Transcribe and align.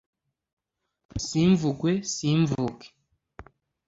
Simvugwe 1.25 1.91
simvuke? 2.13 2.87